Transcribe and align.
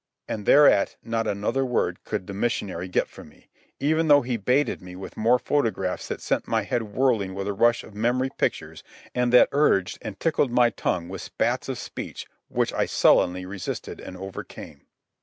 And 0.27 0.47
thereat 0.47 0.95
not 1.03 1.27
another 1.27 1.63
word 1.63 2.03
could 2.05 2.25
the 2.25 2.33
missionary 2.33 2.87
get 2.87 3.07
from 3.07 3.29
me, 3.29 3.49
even 3.79 4.07
though 4.07 4.23
he 4.23 4.35
baited 4.35 4.81
me 4.81 4.95
with 4.95 5.15
more 5.15 5.37
photographs 5.37 6.07
that 6.07 6.21
sent 6.21 6.47
my 6.47 6.63
head 6.63 6.81
whirling 6.81 7.35
with 7.35 7.47
a 7.47 7.53
rush 7.53 7.83
of 7.83 7.93
memory 7.93 8.31
pictures 8.35 8.81
and 9.13 9.31
that 9.31 9.49
urged 9.51 9.99
and 10.01 10.19
tickled 10.19 10.49
my 10.49 10.71
tongue 10.71 11.07
with 11.07 11.21
spates 11.21 11.69
of 11.69 11.77
speech 11.77 12.25
which 12.47 12.73
I 12.73 12.87
sullenly 12.87 13.45
resisted 13.45 13.99
and 13.99 14.17
overcame. 14.17 14.87